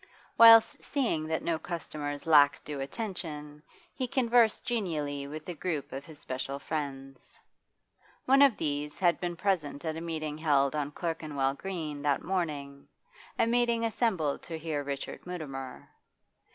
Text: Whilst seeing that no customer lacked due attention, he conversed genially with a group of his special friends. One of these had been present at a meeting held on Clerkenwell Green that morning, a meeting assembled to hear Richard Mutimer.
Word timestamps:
Whilst 0.35 0.81
seeing 0.81 1.27
that 1.27 1.43
no 1.43 1.59
customer 1.59 2.17
lacked 2.25 2.65
due 2.65 2.79
attention, 2.79 3.61
he 3.93 4.07
conversed 4.07 4.65
genially 4.65 5.27
with 5.27 5.47
a 5.47 5.53
group 5.53 5.91
of 5.91 6.05
his 6.05 6.17
special 6.17 6.57
friends. 6.57 7.39
One 8.25 8.41
of 8.41 8.57
these 8.57 8.97
had 8.97 9.19
been 9.19 9.35
present 9.35 9.85
at 9.85 9.95
a 9.95 10.01
meeting 10.01 10.39
held 10.39 10.73
on 10.75 10.91
Clerkenwell 10.93 11.53
Green 11.53 12.01
that 12.01 12.23
morning, 12.23 12.87
a 13.37 13.45
meeting 13.45 13.85
assembled 13.85 14.41
to 14.41 14.57
hear 14.57 14.83
Richard 14.83 15.23
Mutimer. 15.27 15.87